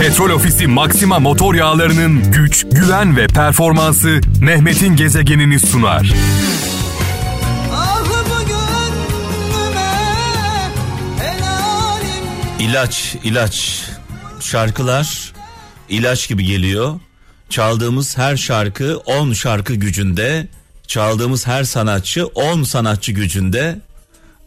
Petrol 0.00 0.30
Ofisi 0.30 0.66
Maxima 0.66 1.18
motor 1.18 1.54
yağlarının 1.54 2.32
güç, 2.32 2.66
güven 2.72 3.16
ve 3.16 3.26
performansı 3.26 4.20
Mehmet'in 4.40 4.96
gezegenini 4.96 5.60
sunar. 5.60 6.12
İlaç, 12.60 13.16
ilaç. 13.24 13.84
Şarkılar 14.40 15.32
ilaç 15.88 16.28
gibi 16.28 16.44
geliyor. 16.44 17.00
Çaldığımız 17.50 18.18
her 18.18 18.36
şarkı 18.36 18.96
10 18.96 19.32
şarkı 19.32 19.74
gücünde, 19.74 20.48
çaldığımız 20.86 21.46
her 21.46 21.64
sanatçı 21.64 22.26
10 22.26 22.62
sanatçı 22.62 23.12
gücünde. 23.12 23.78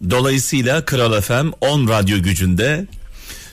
Dolayısıyla 0.09 0.85
Kral 0.85 1.21
FM 1.21 1.51
10 1.61 1.87
radyo 1.87 2.21
gücünde. 2.21 2.85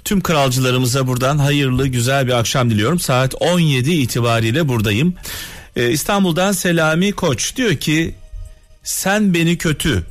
Tüm 0.07 0.21
kralcılarımıza 0.21 1.07
buradan 1.07 1.39
hayırlı 1.39 1.87
güzel 1.87 2.27
bir 2.27 2.33
akşam 2.33 2.71
diliyorum. 2.71 3.01
Saat 3.01 3.35
17 3.41 3.91
itibariyle 3.91 4.69
buradayım. 4.69 5.15
Ee, 5.77 5.91
İstanbul'dan 5.91 6.53
Selami 6.53 7.13
Koç 7.13 7.57
diyor 7.57 7.77
ki 7.77 8.15
sen 8.83 9.35
beni 9.35 9.59
kötü, 9.59 10.03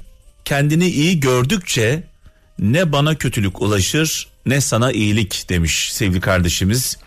kendini 0.46 0.88
iyi 0.88 1.20
gördükçe 1.20 2.04
ne 2.60 2.92
bana 2.92 3.16
kötülük 3.16 3.62
ulaşır 3.62 4.28
ne 4.46 4.62
sana 4.62 4.92
iyilik 4.92 5.50
demiş 5.50 5.94
sevgili 5.94 6.22
kardeşimiz. 6.22 6.98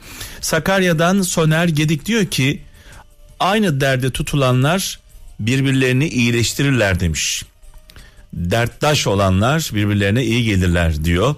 Sakarya'dan 0.40 1.22
Soner 1.22 1.68
Gedik 1.68 2.06
diyor 2.06 2.26
ki 2.26 2.62
aynı 3.40 3.80
derde 3.80 4.10
tutulanlar 4.10 4.98
birbirlerini 5.40 6.08
iyileştirirler 6.08 7.00
demiş. 7.00 7.44
Derttaş 8.32 9.06
olanlar 9.06 9.70
birbirlerine 9.74 10.24
iyi 10.24 10.44
gelirler 10.44 11.04
diyor. 11.04 11.34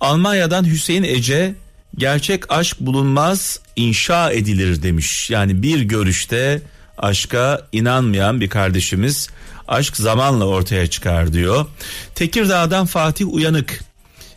Almanya'dan 0.00 0.64
Hüseyin 0.64 1.02
Ece 1.02 1.54
gerçek 1.98 2.52
aşk 2.52 2.80
bulunmaz 2.80 3.60
inşa 3.76 4.32
edilir 4.32 4.82
demiş. 4.82 5.30
Yani 5.30 5.62
bir 5.62 5.80
görüşte 5.80 6.62
aşka 6.98 7.66
inanmayan 7.72 8.40
bir 8.40 8.48
kardeşimiz 8.48 9.28
aşk 9.68 9.96
zamanla 9.96 10.44
ortaya 10.44 10.86
çıkar 10.86 11.32
diyor. 11.32 11.66
Tekirdağ'dan 12.14 12.86
Fatih 12.86 13.34
Uyanık 13.34 13.84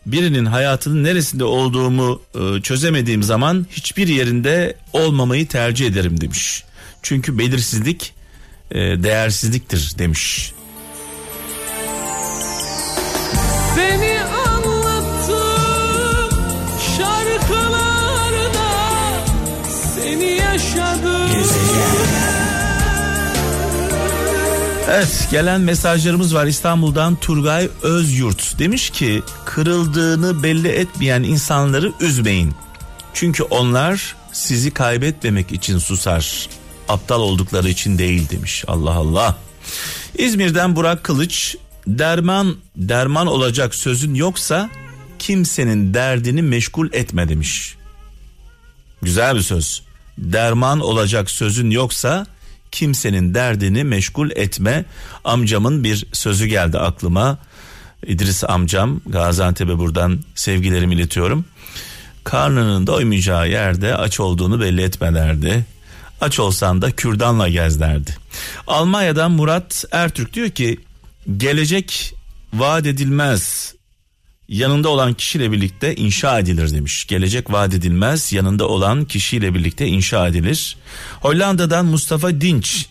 birinin 0.06 0.46
hayatının 0.46 1.04
neresinde 1.04 1.44
olduğumu 1.44 2.22
e, 2.36 2.62
çözemediğim 2.62 3.24
zaman 3.24 3.68
hiçbir 3.72 4.08
yerinde 4.08 4.78
olmamayı 4.94 5.48
tercih 5.48 5.88
ederim 5.88 6.22
demiş. 6.22 6.64
Çünkü 7.02 7.40
belirsizlik 7.40 8.14
e, 8.72 8.78
değersizliktir 8.78 9.94
demiş. 9.98 10.54
Evet 24.92 25.28
gelen 25.32 25.62
mesajlarımız 25.62 26.36
var 26.36 26.46
İstanbul'dan 26.46 27.16
Turgay 27.16 27.70
Özyurt 27.84 28.60
demiş 28.60 28.90
ki 28.90 29.24
kırıldığını 29.46 30.44
belli 30.44 30.68
etmeyen 30.68 31.24
insanları 31.24 31.92
üzmeyin. 32.00 32.54
Çünkü 33.14 33.44
onlar 33.44 34.16
sizi 34.32 34.72
kaybetmemek 34.72 35.52
için 35.52 35.78
susar. 35.78 36.50
Aptal 36.88 37.22
oldukları 37.22 37.70
için 37.70 37.98
değil 37.98 38.30
demiş. 38.30 38.66
Allah 38.68 38.94
Allah. 38.94 39.38
İzmir'den 40.18 40.76
Burak 40.76 41.04
Kılıç 41.04 41.56
derman 41.88 42.56
derman 42.76 43.28
olacak 43.28 43.76
sözün 43.76 44.14
yoksa 44.16 44.70
kimsenin 45.20 45.94
derdini 45.94 46.42
meşgul 46.42 46.88
etme 46.94 47.30
demiş. 47.30 47.76
Güzel 49.02 49.36
bir 49.36 49.42
söz. 49.42 49.84
Derman 50.18 50.80
olacak 50.80 51.32
sözün 51.32 51.70
yoksa 51.70 52.26
kimsenin 52.72 53.34
derdini 53.34 53.84
meşgul 53.84 54.32
etme. 54.32 54.86
Amcamın 55.24 55.84
bir 55.84 56.08
sözü 56.14 56.46
geldi 56.46 56.80
aklıma. 56.80 57.38
İdris 58.08 58.44
amcam 58.44 59.02
Gaziantep'e 59.06 59.78
buradan 59.78 60.20
sevgilerimi 60.36 60.96
iletiyorum. 60.96 61.46
Karnının 62.24 62.88
doymayacağı 62.88 63.50
yerde 63.50 63.96
aç 63.96 64.20
olduğunu 64.20 64.62
belli 64.62 64.82
etme 64.82 65.14
derdi. 65.14 65.66
Aç 66.22 66.40
olsan 66.40 66.82
da 66.82 66.92
kürdanla 66.92 67.50
gez 67.50 67.80
derdi. 67.80 68.18
Almanya'dan 68.68 69.32
Murat 69.32 69.86
Ertürk 69.92 70.34
diyor 70.34 70.50
ki 70.50 70.80
gelecek 71.38 72.16
vaat 72.54 72.86
edilmez 72.86 73.74
yanında 74.50 74.90
olan 74.90 75.14
kişiyle 75.14 75.52
birlikte 75.52 75.96
inşa 75.96 76.40
edilir 76.40 76.74
demiş. 76.74 77.08
Gelecek 77.08 77.52
vaat 77.52 77.74
edilmez 77.74 78.34
yanında 78.34 78.68
olan 78.68 79.06
kişiyle 79.06 79.54
birlikte 79.54 79.88
inşa 79.88 80.28
edilir. 80.28 80.78
Hollanda'dan 81.22 81.86
Mustafa 81.86 82.42
Dinç 82.42 82.86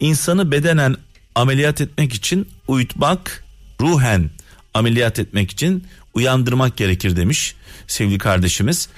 insanı 0.00 0.50
bedenen 0.50 0.96
ameliyat 1.34 1.80
etmek 1.80 2.12
için 2.14 2.48
uyutmak, 2.68 3.44
ruhen 3.80 4.30
ameliyat 4.74 5.18
etmek 5.18 5.50
için 5.50 5.84
uyandırmak 6.14 6.76
gerekir 6.76 7.16
demiş 7.16 7.54
sevgili 7.86 8.18
kardeşimiz. 8.18 8.88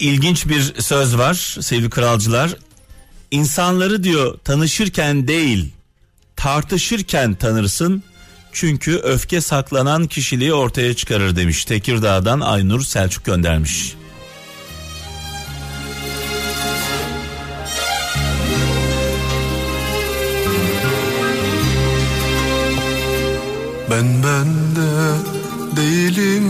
İlginç 0.00 0.48
bir 0.48 0.82
söz 0.82 1.18
var 1.18 1.56
sevgili 1.60 1.90
kralcılar. 1.90 2.56
İnsanları 3.30 4.04
diyor 4.04 4.38
tanışırken 4.44 5.28
değil 5.28 5.72
tartışırken 6.36 7.34
tanırsın 7.34 8.02
çünkü 8.54 8.96
öfke 8.96 9.40
saklanan 9.40 10.06
kişiliği 10.06 10.54
ortaya 10.54 10.94
çıkarır 10.94 11.36
demiş. 11.36 11.64
Tekirdağ'dan 11.64 12.40
Aynur 12.40 12.82
Selçuk 12.82 13.24
göndermiş. 13.24 13.94
Ben 23.90 24.22
bende 24.22 25.14
değilim 25.76 26.44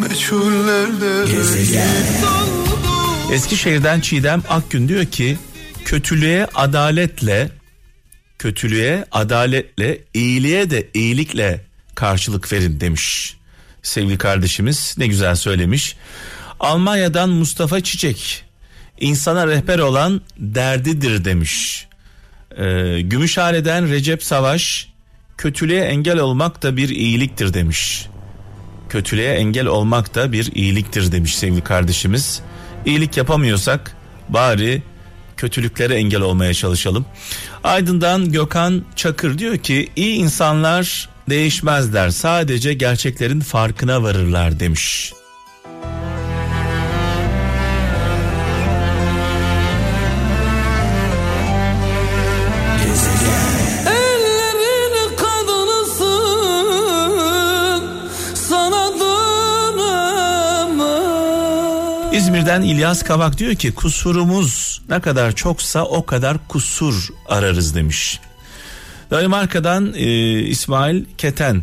meçhullerde 0.00 1.24
Eskişehir'den 3.32 4.00
Çiğdem 4.00 4.42
Akgün 4.48 4.88
diyor 4.88 5.04
ki 5.04 5.38
kötülüğe 5.84 6.46
adaletle 6.54 7.59
kötülüğe 8.40 9.04
adaletle 9.12 9.98
iyiliğe 10.14 10.70
de 10.70 10.88
iyilikle 10.94 11.60
karşılık 11.94 12.52
verin 12.52 12.80
demiş. 12.80 13.36
Sevgili 13.82 14.18
kardeşimiz 14.18 14.94
ne 14.98 15.06
güzel 15.06 15.34
söylemiş. 15.34 15.96
Almanya'dan 16.60 17.30
Mustafa 17.30 17.80
Çiçek 17.80 18.44
insana 19.00 19.46
rehber 19.46 19.78
olan 19.78 20.20
derdidir 20.38 21.24
demiş. 21.24 21.86
Ee, 22.56 23.00
Gümüşhane'den 23.00 23.90
Recep 23.90 24.22
Savaş 24.22 24.88
kötülüğe 25.36 25.80
engel 25.80 26.18
olmak 26.18 26.62
da 26.62 26.76
bir 26.76 26.88
iyiliktir 26.88 27.54
demiş. 27.54 28.06
Kötülüğe 28.88 29.32
engel 29.32 29.66
olmak 29.66 30.14
da 30.14 30.32
bir 30.32 30.52
iyiliktir 30.54 31.12
demiş 31.12 31.36
sevgili 31.36 31.60
kardeşimiz. 31.60 32.40
İyilik 32.86 33.16
yapamıyorsak 33.16 33.96
bari 34.28 34.82
kötülüklere 35.40 35.94
engel 35.94 36.20
olmaya 36.20 36.54
çalışalım. 36.54 37.04
Aydın'dan 37.64 38.32
Gökhan 38.32 38.84
Çakır 38.96 39.38
diyor 39.38 39.58
ki 39.58 39.88
iyi 39.96 40.14
insanlar 40.14 41.08
değişmezler 41.30 42.10
sadece 42.10 42.74
gerçeklerin 42.74 43.40
farkına 43.40 44.02
varırlar 44.02 44.60
demiş. 44.60 45.12
İzmir'den 62.12 62.62
İlyas 62.62 63.02
Kavak 63.02 63.38
diyor 63.38 63.54
ki 63.54 63.72
kusurumuz 63.72 64.69
ne 64.90 65.00
kadar 65.00 65.32
çoksa 65.32 65.84
o 65.84 66.06
kadar 66.06 66.48
kusur 66.48 67.08
ararız 67.28 67.74
demiş. 67.74 68.20
Danimarka'dan 69.10 69.94
e, 69.94 70.40
İsmail 70.40 71.04
Keten 71.18 71.62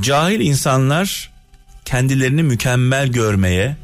cahil 0.00 0.40
insanlar 0.40 1.30
kendilerini 1.84 2.42
mükemmel 2.42 3.08
görmeye 3.08 3.76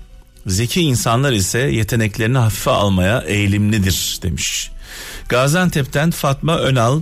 zeki 0.47 0.81
insanlar 0.81 1.33
ise 1.33 1.59
yeteneklerini 1.59 2.39
hafife 2.39 2.71
almaya 2.71 3.21
eğilimlidir 3.21 4.19
demiş. 4.23 4.71
Gaziantep'ten 5.29 6.11
Fatma 6.11 6.59
Önal 6.59 7.01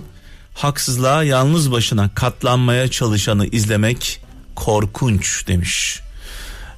haksızlığa 0.53 1.23
yalnız 1.23 1.71
başına 1.71 2.09
katlanmaya 2.15 2.87
çalışanı 2.87 3.45
izlemek 3.45 4.21
korkunç 4.55 5.47
demiş. 5.47 5.99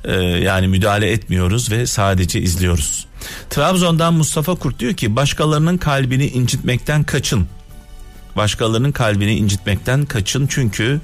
Ee, 0.04 0.14
yani 0.22 0.68
müdahale 0.68 1.12
etmiyoruz 1.12 1.72
ve 1.72 1.88
sadece 1.88 2.42
izliyoruz. 2.42 3.06
Trabzon'dan 3.50 4.14
Mustafa 4.14 4.56
Kurt 4.56 4.80
diyor 4.80 4.94
ki 4.94 5.16
başkalarının 5.16 5.78
kalbini 5.78 6.28
incitmekten 6.28 7.04
kaçın. 7.04 7.48
Başkalarının 8.36 8.92
kalbini 8.92 9.36
incitmekten 9.36 10.06
kaçın 10.06 10.48
çünkü 10.48 11.02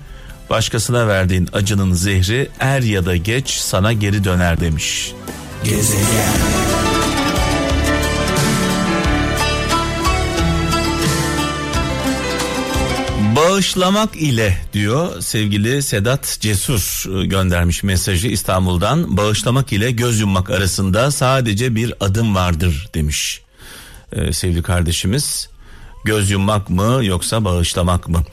başkasına 0.49 1.07
verdiğin 1.07 1.49
acının 1.53 1.93
zehri 1.93 2.49
er 2.59 2.81
ya 2.81 3.05
da 3.05 3.15
geç 3.15 3.49
sana 3.49 3.93
geri 3.93 4.23
döner 4.23 4.59
demiş. 4.59 5.13
Bağışlamak 13.41 14.15
ile 14.15 14.57
diyor 14.73 15.21
sevgili 15.21 15.81
Sedat 15.81 16.37
Cesur 16.41 17.05
e, 17.21 17.25
göndermiş 17.25 17.83
mesajı 17.83 18.27
İstanbul'dan. 18.27 19.17
Bağışlamak 19.17 19.73
ile 19.73 19.91
göz 19.91 20.19
yummak 20.19 20.49
arasında 20.49 21.11
sadece 21.11 21.75
bir 21.75 21.93
adım 21.99 22.35
vardır 22.35 22.89
demiş 22.93 23.41
ee, 24.11 24.33
sevgili 24.33 24.63
kardeşimiz. 24.63 25.49
Göz 26.05 26.31
yummak 26.31 26.69
mı 26.69 26.99
yoksa 27.03 27.45
bağışlamak 27.45 28.07
mı? 28.07 28.23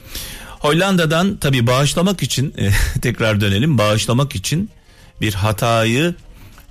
Hollanda'dan 0.48 1.36
tabi 1.36 1.66
bağışlamak 1.66 2.22
için 2.22 2.54
e, 2.58 2.70
tekrar 3.02 3.40
dönelim 3.40 3.78
bağışlamak 3.78 4.34
için 4.34 4.70
bir 5.20 5.34
hatayı 5.34 6.14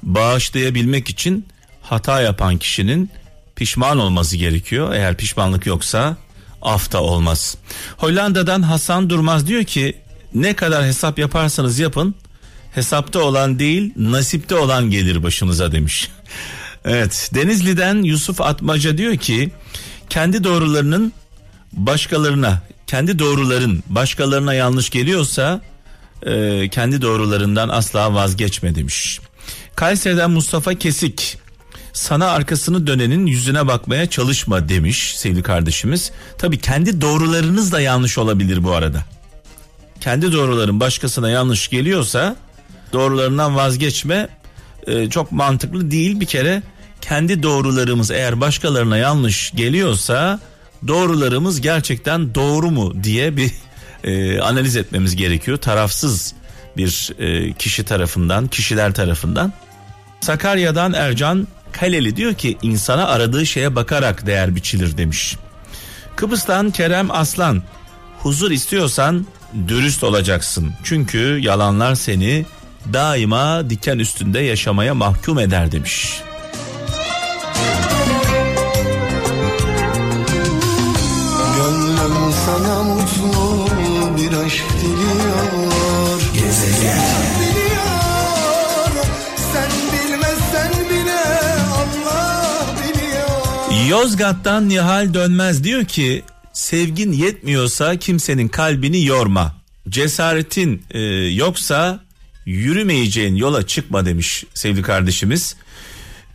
bağışlayabilmek 0.03 1.09
için 1.09 1.47
hata 1.81 2.21
yapan 2.21 2.57
kişinin 2.57 3.11
pişman 3.55 3.99
olması 3.99 4.37
gerekiyor. 4.37 4.93
Eğer 4.93 5.17
pişmanlık 5.17 5.65
yoksa 5.65 6.17
af 6.61 6.95
olmaz. 6.95 7.57
Hollanda'dan 7.97 8.61
Hasan 8.61 9.09
Durmaz 9.09 9.47
diyor 9.47 9.63
ki 9.63 9.97
ne 10.33 10.53
kadar 10.53 10.85
hesap 10.85 11.19
yaparsanız 11.19 11.79
yapın 11.79 12.15
hesapta 12.71 13.19
olan 13.19 13.59
değil 13.59 13.93
nasipte 13.95 14.55
olan 14.55 14.91
gelir 14.91 15.23
başınıza 15.23 15.71
demiş. 15.71 16.09
Evet 16.85 17.29
Denizli'den 17.33 18.03
Yusuf 18.03 18.41
Atmaca 18.41 18.97
diyor 18.97 19.17
ki 19.17 19.51
kendi 20.09 20.43
doğrularının 20.43 21.13
başkalarına 21.73 22.61
kendi 22.87 23.19
doğruların 23.19 23.83
başkalarına 23.89 24.53
yanlış 24.53 24.89
geliyorsa 24.89 25.61
e, 26.25 26.69
kendi 26.69 27.01
doğrularından 27.01 27.69
asla 27.69 28.13
vazgeçme 28.13 28.75
demiş. 28.75 29.19
Kayseri'den 29.75 30.31
Mustafa 30.31 30.73
Kesik 30.73 31.37
sana 31.97 32.27
arkasını 32.27 32.87
dönenin 32.87 33.25
yüzüne 33.25 33.67
bakmaya 33.67 34.09
çalışma 34.09 34.69
demiş 34.69 35.17
sevgili 35.17 35.43
kardeşimiz. 35.43 36.11
Tabii 36.37 36.57
kendi 36.59 37.01
doğrularınız 37.01 37.71
da 37.71 37.81
yanlış 37.81 38.17
olabilir 38.17 38.63
bu 38.63 38.71
arada. 38.71 39.03
Kendi 40.01 40.31
doğruların 40.31 40.79
başkasına 40.79 41.29
yanlış 41.29 41.69
geliyorsa 41.69 42.35
doğrularından 42.93 43.55
vazgeçme 43.55 44.29
e, 44.87 45.09
çok 45.09 45.31
mantıklı 45.31 45.91
değil 45.91 46.19
bir 46.19 46.25
kere. 46.25 46.63
Kendi 47.01 47.43
doğrularımız 47.43 48.11
eğer 48.11 48.41
başkalarına 48.41 48.97
yanlış 48.97 49.51
geliyorsa 49.51 50.39
doğrularımız 50.87 51.61
gerçekten 51.61 52.35
doğru 52.35 52.71
mu 52.71 53.03
diye 53.03 53.37
bir 53.37 53.51
e, 54.03 54.39
analiz 54.39 54.75
etmemiz 54.75 55.15
gerekiyor. 55.15 55.57
Tarafsız 55.57 56.33
bir 56.77 57.11
e, 57.19 57.53
kişi 57.53 57.83
tarafından, 57.83 58.47
kişiler 58.47 58.93
tarafından. 58.93 59.53
Sakarya'dan 60.21 60.93
Ercan 60.93 61.47
Kaleli 61.79 62.15
diyor 62.15 62.33
ki 62.33 62.57
insana 62.61 63.07
aradığı 63.07 63.45
şeye 63.45 63.75
bakarak 63.75 64.25
değer 64.25 64.55
biçilir 64.55 64.97
demiş. 64.97 65.37
Kıbrıs'tan 66.15 66.71
Kerem 66.71 67.11
Aslan 67.11 67.63
huzur 68.19 68.51
istiyorsan 68.51 69.27
dürüst 69.67 70.03
olacaksın. 70.03 70.73
Çünkü 70.83 71.39
yalanlar 71.41 71.95
seni 71.95 72.45
daima 72.93 73.69
diken 73.69 73.99
üstünde 73.99 74.39
yaşamaya 74.39 74.93
mahkum 74.93 75.39
eder 75.39 75.71
demiş. 75.71 76.21
Yozgat'tan 93.97 94.69
Nihal 94.69 95.13
Dönmez 95.13 95.63
diyor 95.63 95.85
ki 95.85 96.23
sevgin 96.53 97.11
yetmiyorsa 97.11 97.95
kimsenin 97.95 98.47
kalbini 98.47 99.05
yorma. 99.05 99.55
Cesaretin 99.89 100.83
e, 100.91 100.99
yoksa 101.33 101.99
yürümeyeceğin 102.45 103.35
yola 103.35 103.67
çıkma 103.67 104.05
demiş 104.05 104.43
sevgili 104.53 104.81
kardeşimiz. 104.81 105.55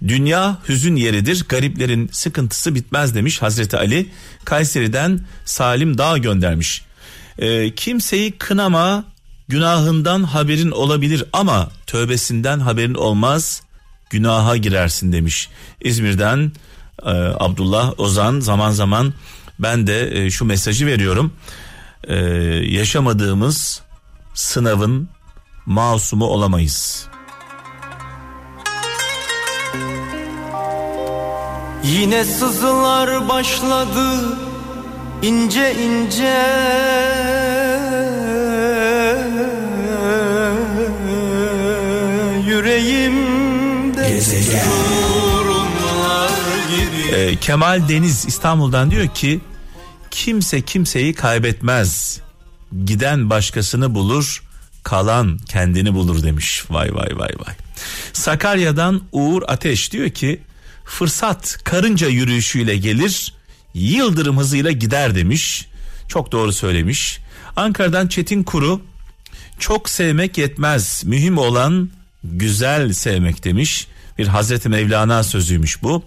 Dünya 0.09 0.59
hüzün 0.69 0.97
yeridir, 0.97 1.45
gariplerin 1.49 2.09
sıkıntısı 2.13 2.75
bitmez 2.75 3.15
demiş 3.15 3.43
Hazreti 3.43 3.77
Ali. 3.77 4.07
Kayseri'den 4.45 5.21
Salim 5.45 5.99
Dağ 5.99 6.19
göndermiş. 6.19 6.83
E, 7.39 7.75
kimseyi 7.75 8.33
kınama, 8.33 9.05
günahından 9.49 10.23
haberin 10.25 10.71
olabilir 10.71 11.25
ama 11.33 11.71
tövbesinden 11.87 12.59
haberin 12.59 12.95
olmaz, 12.95 13.63
günaha 14.11 14.57
girersin 14.57 15.13
demiş. 15.13 15.49
İzmir'den 15.81 16.53
e, 17.07 17.11
Abdullah 17.41 18.01
Ozan 18.01 18.41
zaman 18.41 18.71
zaman 18.71 19.13
ben 19.59 19.87
de 19.87 20.25
e, 20.25 20.31
şu 20.31 20.45
mesajı 20.45 20.87
veriyorum. 20.87 21.33
E, 22.05 22.17
yaşamadığımız 22.69 23.83
sınavın 24.35 25.09
masumu 25.67 26.25
olamayız. 26.25 27.07
Yine 31.85 32.25
sızılar 32.25 33.29
başladı 33.29 34.39
ince 35.23 35.75
ince 35.75 36.43
Yüreğimde 42.47 44.09
gibi 44.41 45.12
E, 47.13 47.37
Kemal 47.37 47.89
Deniz 47.89 48.27
İstanbul'dan 48.27 48.91
diyor 48.91 49.09
ki 49.09 49.41
kimse 50.11 50.61
kimseyi 50.61 51.15
kaybetmez. 51.15 52.21
Giden 52.85 53.31
başkasını 53.31 53.95
bulur, 53.95 54.43
kalan 54.83 55.39
kendini 55.39 55.95
bulur 55.95 56.23
demiş. 56.23 56.65
Vay 56.71 56.95
vay 56.95 57.09
vay 57.19 57.31
vay. 57.47 57.55
Sakarya'dan 58.13 59.03
Uğur 59.13 59.43
Ateş 59.49 59.93
diyor 59.93 60.11
ki 60.11 60.43
fırsat 60.85 61.59
karınca 61.65 62.09
yürüyüşüyle 62.09 62.77
gelir, 62.77 63.35
yıldırım 63.75 64.39
hızıyla 64.39 64.71
gider 64.71 65.15
demiş. 65.15 65.67
Çok 66.09 66.33
doğru 66.33 66.53
söylemiş. 66.53 67.19
Ankara'dan 67.57 68.09
Çetin 68.09 68.43
Kuru 68.43 68.81
çok 69.59 69.89
sevmek 69.89 70.39
yetmez. 70.39 71.05
Mühim 71.05 71.39
olan 71.39 71.91
güzel 72.25 72.93
sevmek 72.93 73.45
demiş. 73.45 73.87
Bir 74.19 74.27
Hazreti 74.27 74.69
Mevlana 74.69 75.23
sözüymüş 75.23 75.83
bu. 75.83 76.05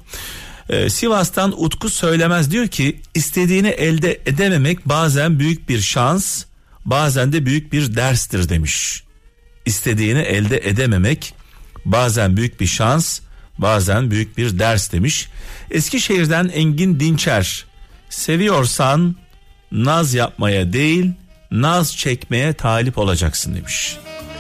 Ee, 0.69 0.90
Sivas'tan 0.90 1.64
Utku 1.64 1.90
söylemez 1.90 2.52
diyor 2.52 2.68
ki 2.68 3.02
istediğini 3.14 3.68
elde 3.68 4.22
edememek 4.26 4.86
bazen 4.86 5.40
büyük 5.40 5.69
bir 5.69 5.80
şans 5.80 6.44
bazen 6.86 7.34
de 7.34 7.45
büyük 7.45 7.74
bir 7.74 7.95
derstir 7.95 8.50
demiş. 8.50 9.04
İstediğini 9.66 10.19
elde 10.19 10.57
edememek 10.57 11.34
bazen 11.86 12.38
büyük 12.38 12.60
bir 12.60 12.68
şans 12.68 13.19
bazen 13.57 14.12
büyük 14.12 14.38
bir 14.38 14.60
ders 14.60 14.92
demiş. 14.92 15.30
Eskişehir'den 15.72 16.52
Engin 16.54 17.00
Dinçer 17.00 17.66
seviyorsan 18.10 19.16
naz 19.72 20.14
yapmaya 20.14 20.74
değil 20.74 21.12
naz 21.52 21.98
çekmeye 21.98 22.54
talip 22.54 22.98
olacaksın 22.98 23.56
demiş. 23.56 23.98